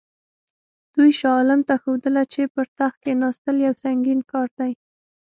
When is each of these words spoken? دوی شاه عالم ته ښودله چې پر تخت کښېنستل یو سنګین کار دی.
دوی 0.95 1.11
شاه 1.19 1.35
عالم 1.39 1.61
ته 1.67 1.75
ښودله 1.81 2.23
چې 2.33 2.41
پر 2.53 2.65
تخت 2.77 2.97
کښېنستل 3.03 3.55
یو 3.65 3.73
سنګین 3.83 4.19
کار 4.31 4.49
دی. 4.59 4.71